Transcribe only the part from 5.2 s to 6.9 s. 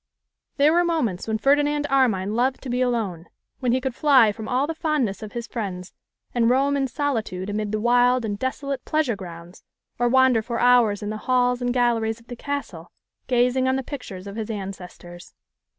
of his friends, and roam in